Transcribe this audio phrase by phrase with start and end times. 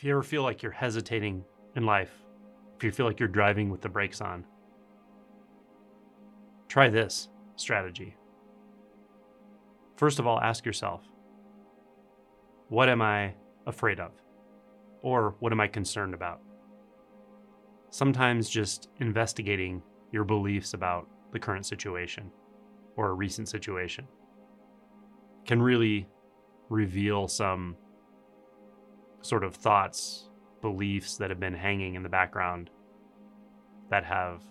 [0.00, 1.44] If you ever feel like you're hesitating
[1.76, 2.10] in life,
[2.74, 4.46] if you feel like you're driving with the brakes on,
[6.68, 8.16] try this strategy.
[9.98, 11.02] First of all, ask yourself
[12.68, 13.34] what am I
[13.66, 14.12] afraid of?
[15.02, 16.40] Or what am I concerned about?
[17.90, 19.82] Sometimes just investigating
[20.12, 22.32] your beliefs about the current situation
[22.96, 24.08] or a recent situation
[25.44, 26.08] can really
[26.70, 27.76] reveal some
[29.22, 30.28] sort of thoughts,
[30.60, 32.70] beliefs that have been hanging in the background
[33.90, 34.42] that have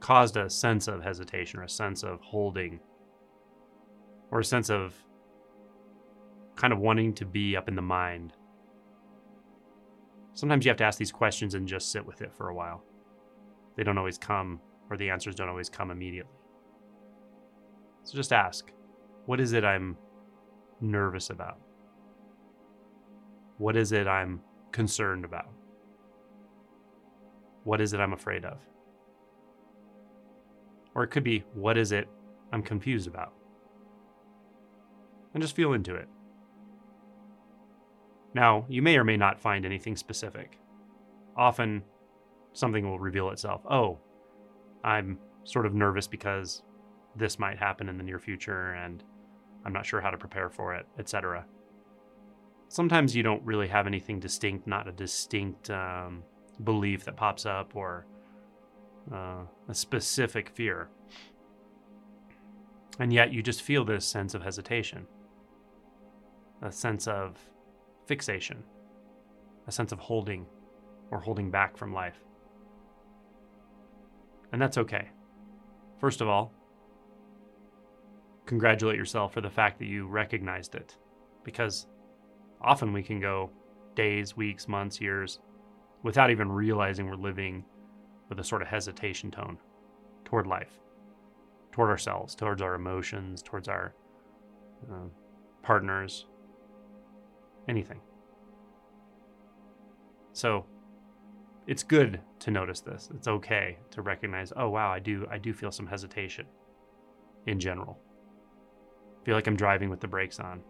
[0.00, 2.80] caused a sense of hesitation or a sense of holding
[4.30, 4.94] or a sense of
[6.56, 8.32] kind of wanting to be up in the mind.
[10.34, 12.82] Sometimes you have to ask these questions and just sit with it for a while.
[13.76, 16.36] They don't always come, or the answers don't always come immediately.
[18.02, 18.70] So just ask
[19.26, 19.96] what is it I'm
[20.80, 21.58] nervous about?
[23.58, 24.40] What is it I'm
[24.72, 25.50] concerned about?
[27.64, 28.58] What is it I'm afraid of?
[30.94, 32.08] Or it could be, what is it
[32.52, 33.32] I'm confused about?
[35.32, 36.08] And just feel into it.
[38.34, 40.58] Now, you may or may not find anything specific.
[41.36, 41.84] Often,
[42.52, 43.62] something will reveal itself.
[43.68, 43.98] Oh,
[44.82, 46.62] I'm sort of nervous because
[47.16, 49.02] this might happen in the near future and
[49.64, 51.46] I'm not sure how to prepare for it, etc.
[52.68, 56.22] Sometimes you don't really have anything distinct, not a distinct um,
[56.62, 58.06] belief that pops up or
[59.12, 60.88] uh, a specific fear.
[62.98, 65.06] And yet you just feel this sense of hesitation,
[66.62, 67.38] a sense of
[68.06, 68.62] fixation,
[69.66, 70.46] a sense of holding
[71.10, 72.18] or holding back from life.
[74.52, 75.08] And that's okay.
[75.98, 76.52] First of all,
[78.46, 80.96] congratulate yourself for the fact that you recognized it
[81.44, 81.86] because
[82.64, 83.50] often we can go
[83.94, 85.38] days, weeks, months, years
[86.02, 87.64] without even realizing we're living
[88.28, 89.58] with a sort of hesitation tone
[90.24, 90.80] toward life,
[91.72, 93.94] toward ourselves, towards our emotions, towards our
[94.90, 95.08] uh,
[95.62, 96.26] partners,
[97.68, 98.00] anything.
[100.32, 100.66] So
[101.66, 103.10] it's good to notice this.
[103.14, 106.46] It's okay to recognize, oh wow, I do I do feel some hesitation
[107.46, 107.98] in general.
[109.24, 110.62] Feel like I'm driving with the brakes on.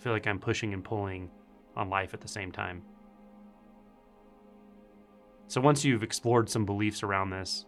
[0.00, 1.28] I feel like I'm pushing and pulling
[1.76, 2.82] on life at the same time.
[5.46, 7.66] So once you've explored some beliefs around this,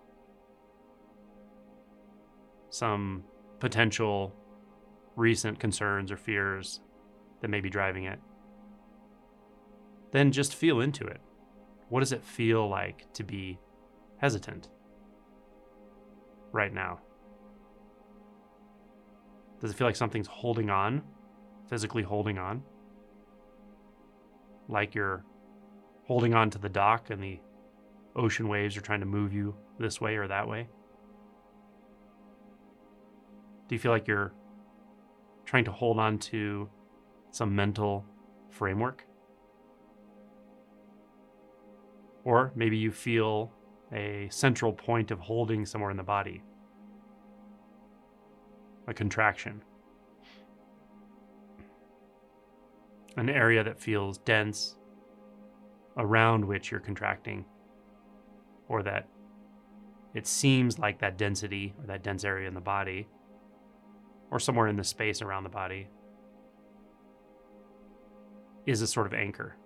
[2.70, 3.24] some
[3.58, 4.34] potential
[5.14, 6.80] recent concerns or fears
[7.42, 8.18] that may be driving it,
[10.10, 11.20] then just feel into it.
[11.90, 13.58] What does it feel like to be
[14.16, 14.70] hesitant
[16.50, 16.98] right now?
[19.60, 21.02] Does it feel like something's holding on,
[21.68, 22.62] physically holding on?
[24.68, 25.24] Like you're
[26.06, 27.40] holding on to the dock and the
[28.16, 30.68] ocean waves are trying to move you this way or that way?
[33.68, 34.32] Do you feel like you're
[35.44, 36.68] trying to hold on to
[37.30, 38.04] some mental
[38.50, 39.06] framework?
[42.24, 43.50] Or maybe you feel
[43.92, 46.42] a central point of holding somewhere in the body,
[48.86, 49.62] a contraction,
[53.16, 54.76] an area that feels dense
[55.96, 57.44] around which you're contracting,
[58.68, 59.08] or that
[60.14, 63.06] it seems like that density or that dense area in the body,
[64.30, 65.88] or somewhere in the space around the body,
[68.66, 69.56] is a sort of anchor.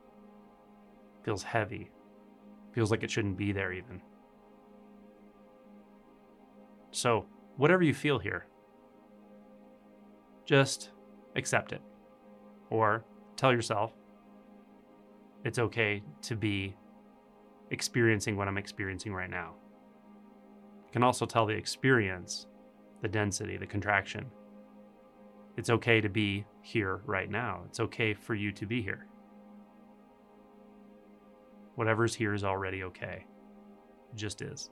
[1.25, 1.91] Feels heavy,
[2.77, 4.03] Feels like it shouldn't be there, even.
[6.91, 7.25] So,
[7.57, 8.45] whatever you feel here,
[10.45, 10.91] just
[11.37, 11.81] accept it.
[12.69, 13.03] Or
[13.37, 13.93] tell yourself
[15.45, 16.75] it's okay to be
[17.71, 19.55] experiencing what I'm experiencing right now.
[20.87, 22.47] You can also tell the experience,
[23.03, 24.27] the density, the contraction.
[25.57, 27.63] It's okay to be here right now.
[27.67, 29.07] It's okay for you to be here.
[31.77, 33.25] Whatever's here is already okay.
[34.13, 34.71] It just is.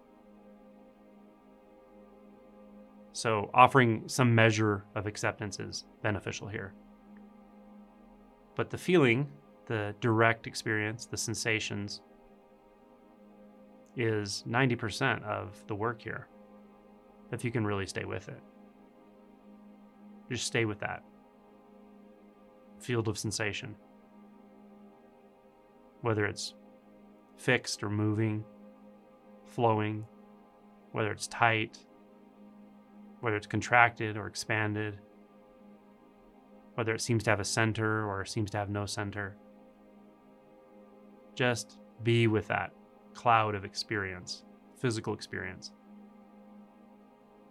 [3.12, 6.74] So, offering some measure of acceptance is beneficial here.
[8.56, 9.28] But the feeling,
[9.66, 12.00] the direct experience, the sensations,
[13.96, 16.28] is 90% of the work here.
[17.32, 18.40] If you can really stay with it,
[20.30, 21.02] just stay with that
[22.80, 23.76] field of sensation.
[26.02, 26.54] Whether it's
[27.38, 28.44] fixed or moving,
[29.46, 30.04] flowing,
[30.92, 31.78] whether it's tight,
[33.20, 34.98] whether it's contracted or expanded,
[36.74, 39.36] whether it seems to have a center or seems to have no center.
[41.34, 42.72] Just be with that
[43.14, 44.44] cloud of experience,
[44.78, 45.72] physical experience.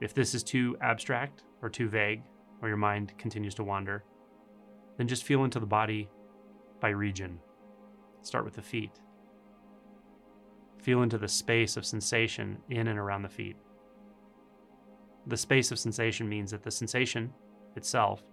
[0.01, 2.23] If this is too abstract or too vague,
[2.61, 4.03] or your mind continues to wander,
[4.97, 6.09] then just feel into the body
[6.79, 7.39] by region.
[8.21, 9.01] Start with the feet.
[10.81, 13.57] Feel into the space of sensation in and around the feet.
[15.27, 17.33] The space of sensation means that the sensation
[17.75, 18.23] itself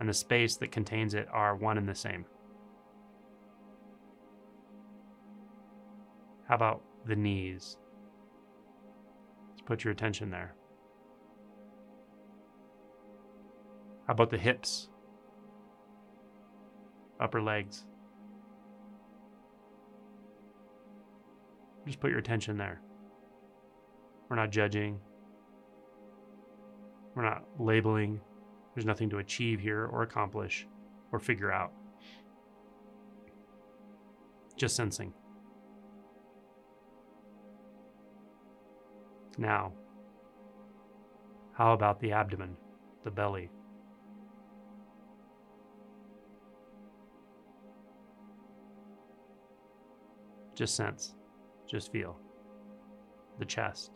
[0.00, 2.24] and the space that contains it are one and the same.
[6.48, 7.78] How about the knees?
[9.50, 10.54] Let's put your attention there.
[14.06, 14.88] How about the hips?
[17.18, 17.84] Upper legs?
[21.86, 22.80] Just put your attention there.
[24.28, 25.00] We're not judging.
[27.14, 28.20] We're not labeling.
[28.76, 30.66] There's nothing to achieve here or accomplish
[31.10, 31.72] or figure out.
[34.54, 35.14] Just sensing.
[39.38, 39.72] Now,
[41.54, 42.54] how about the abdomen,
[43.02, 43.50] the belly?
[50.54, 51.14] Just sense.
[51.66, 52.20] Just feel
[53.38, 53.95] the chest.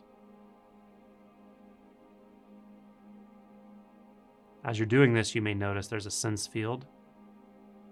[4.63, 6.85] As you're doing this, you may notice there's a sense field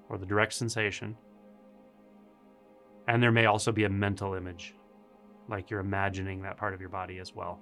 [0.07, 1.15] or the direct sensation.
[3.07, 4.75] And there may also be a mental image,
[5.47, 7.59] like you're imagining that part of your body as well.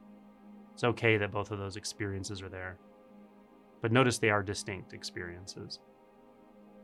[0.74, 2.78] It's okay that both of those experiences are there.
[3.82, 5.80] But notice they are distinct experiences.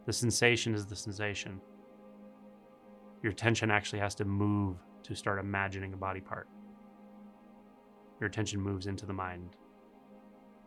[0.06, 1.60] The sensation is the sensation.
[3.22, 6.48] Your attention actually has to move to start imagining a body part.
[8.20, 9.58] Your attention moves into the mind.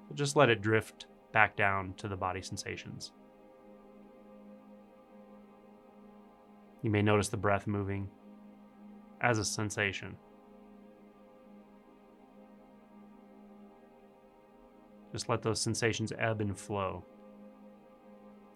[0.09, 3.13] So just let it drift back down to the body sensations.
[6.83, 8.09] You may notice the breath moving
[9.21, 10.17] as a sensation.
[15.13, 17.05] Just let those sensations ebb and flow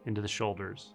[0.06, 0.94] into the shoulders,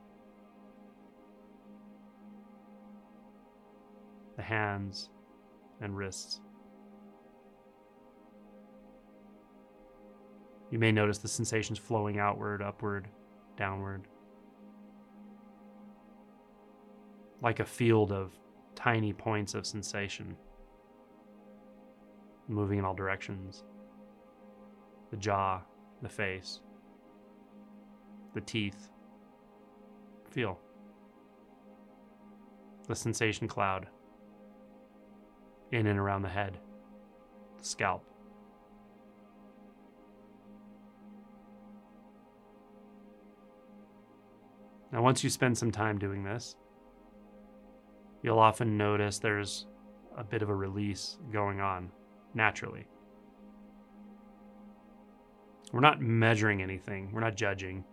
[4.38, 5.12] the hands
[5.82, 6.42] and wrists.
[10.72, 13.08] You may notice the sensations flowing outward, upward,
[13.58, 14.08] downward.
[17.42, 18.34] Like a field of
[18.76, 20.36] tiny points of sensation
[22.48, 23.64] moving in all directions.
[25.12, 25.62] The jaw,
[26.02, 26.60] the face,
[28.34, 28.90] the teeth.
[30.32, 30.60] Feel
[32.88, 33.88] the sensation cloud
[35.72, 36.58] in and around the head,
[37.58, 38.04] the scalp.
[44.96, 46.56] Now, once you spend some time doing this,
[48.24, 49.68] you'll often notice there's
[50.18, 51.92] a bit of a release going on
[52.34, 52.88] naturally.
[55.74, 57.84] We're not measuring anything, we're not judging,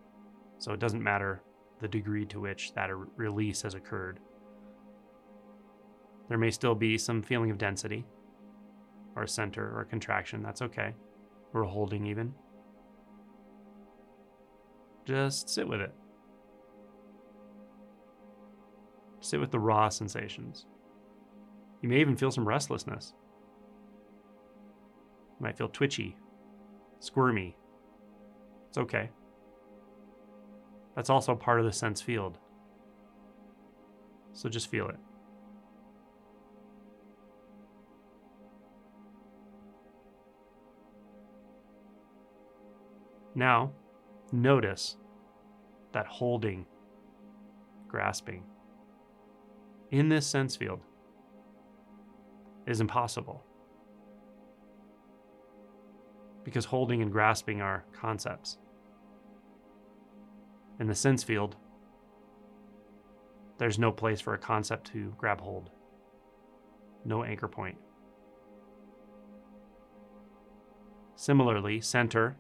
[0.59, 1.43] so it doesn't matter
[1.81, 4.21] the degree to which that release has occurred.
[6.29, 8.07] There may still be some feeling of density,
[9.17, 10.41] or a center, or a contraction.
[10.41, 10.95] That's okay.
[11.53, 12.33] A holding, even.
[15.05, 15.93] Just sit with it.
[19.23, 20.67] Sit with the raw sensations.
[21.81, 23.15] You may even feel some restlessness.
[25.39, 26.17] You might feel twitchy,
[26.99, 27.57] squirmy.
[28.69, 29.11] It's okay.
[30.97, 32.39] That's also part of the sense field.
[34.33, 34.99] So just feel it.
[43.37, 43.73] Now,
[44.33, 44.97] notice
[45.93, 46.67] that holding,
[47.87, 48.43] grasping
[49.93, 50.81] in this sense field
[52.67, 53.45] is impossible.
[56.43, 58.59] Because holding and grasping are concepts.
[60.81, 61.57] In the sense field,
[63.59, 65.71] there's no place for a concept to grab hold,
[67.05, 67.77] no anchor point.
[71.15, 72.37] Similarly, center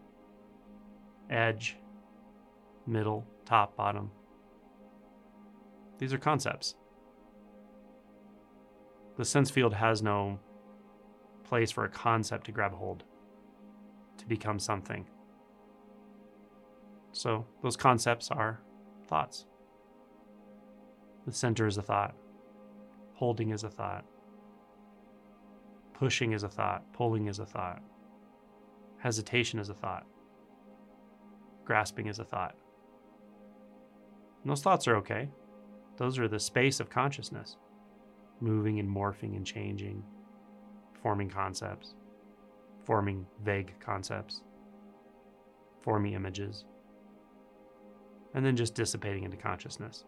[1.30, 1.78] edge,
[2.86, 4.10] middle, top, bottom.
[5.98, 6.74] These are concepts.
[9.18, 10.38] The sense field has no
[11.44, 13.04] place for a concept to grab hold,
[14.18, 15.06] to become something.
[17.12, 18.60] So, those concepts are
[19.06, 19.46] thoughts.
[21.26, 22.14] The center is a thought,
[23.14, 24.04] holding is a thought,
[25.92, 27.82] pushing is a thought, pulling is a thought,
[28.98, 30.06] hesitation is a thought
[31.64, 32.54] grasping is a thought.
[34.42, 35.28] And those thoughts are okay.
[35.96, 37.56] Those are the space of consciousness.
[38.42, 40.02] Moving and morphing and changing,
[41.00, 41.94] forming concepts,
[42.84, 44.42] forming vague concepts,
[45.80, 46.64] forming images,
[48.34, 50.04] and then just dissipating into consciousness.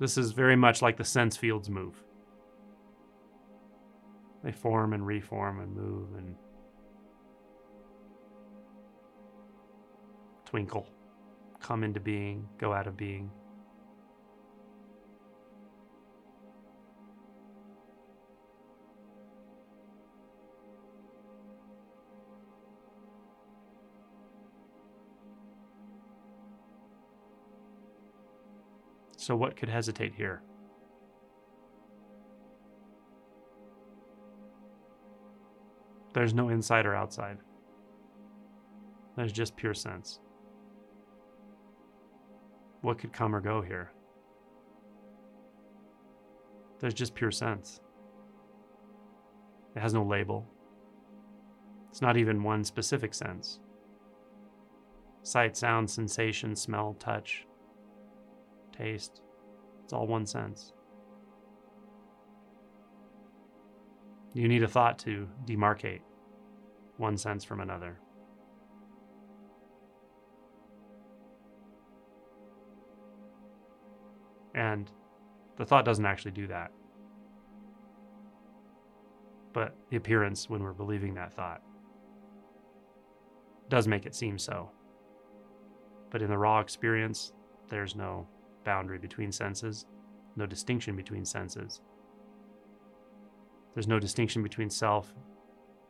[0.00, 2.02] This is very much like the sense fields move.
[4.42, 6.34] They form and reform and move and
[10.46, 10.88] twinkle,
[11.60, 13.30] come into being, go out of being.
[29.28, 30.40] So, what could hesitate here?
[36.14, 37.36] There's no inside or outside.
[39.18, 40.20] There's just pure sense.
[42.80, 43.92] What could come or go here?
[46.80, 47.82] There's just pure sense.
[49.76, 50.46] It has no label.
[51.90, 53.60] It's not even one specific sense.
[55.22, 57.44] Sight, sound, sensation, smell, touch,
[58.78, 59.22] taste.
[59.84, 60.72] It's all one sense.
[64.34, 66.00] You need a thought to demarcate
[66.96, 67.98] one sense from another.
[74.54, 74.90] And
[75.56, 76.70] the thought doesn't actually do that.
[79.52, 81.62] But the appearance, when we're believing that thought,
[83.68, 84.70] does make it seem so.
[86.10, 87.32] But in the raw experience,
[87.68, 88.26] there's no
[88.68, 89.86] boundary between senses,
[90.36, 91.80] no distinction between senses.
[93.72, 95.14] There's no distinction between self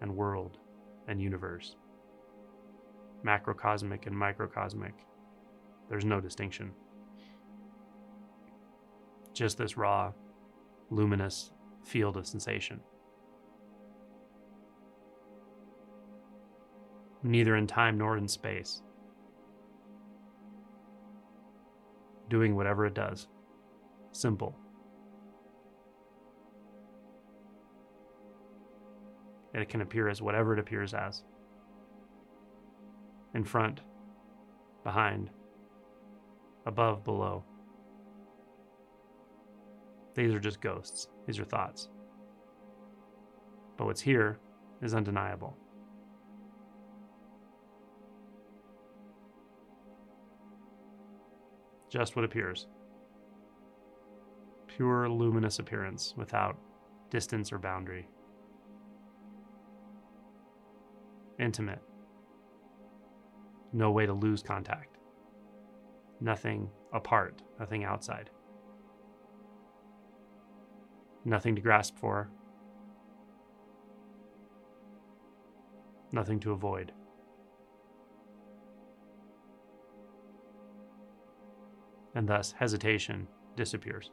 [0.00, 0.58] and world
[1.08, 1.74] and universe,
[3.26, 4.94] macrocosmic and microcosmic.
[5.88, 6.70] There's no distinction.
[9.32, 10.12] Just this raw,
[10.88, 11.50] luminous
[11.84, 12.78] field of sensation.
[17.24, 18.82] Neither in time nor in space.
[22.28, 23.28] Doing whatever it does.
[24.12, 24.56] Simple.
[29.54, 31.24] And it can appear as whatever it appears as
[33.34, 33.80] in front,
[34.84, 35.30] behind,
[36.66, 37.44] above, below.
[40.14, 41.88] These are just ghosts, these are thoughts.
[43.76, 44.38] But what's here
[44.82, 45.56] is undeniable.
[51.88, 52.66] Just what appears.
[54.66, 56.56] Pure luminous appearance without
[57.10, 58.08] distance or boundary.
[61.38, 61.80] Intimate.
[63.72, 64.96] No way to lose contact.
[66.20, 68.30] Nothing apart, nothing outside.
[71.24, 72.30] Nothing to grasp for.
[76.10, 76.92] Nothing to avoid.
[82.18, 84.10] And thus hesitation disappears.